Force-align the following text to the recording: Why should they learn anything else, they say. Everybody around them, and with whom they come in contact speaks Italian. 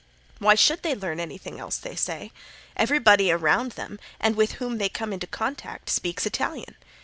Why 0.39 0.55
should 0.55 0.81
they 0.81 0.95
learn 0.95 1.19
anything 1.19 1.59
else, 1.59 1.77
they 1.77 1.95
say. 1.95 2.31
Everybody 2.75 3.31
around 3.31 3.73
them, 3.73 3.99
and 4.19 4.35
with 4.35 4.53
whom 4.53 4.79
they 4.79 4.89
come 4.89 5.13
in 5.13 5.19
contact 5.19 5.91
speaks 5.91 6.25
Italian. 6.25 6.75